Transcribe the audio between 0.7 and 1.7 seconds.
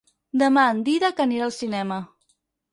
en Dídac anirà al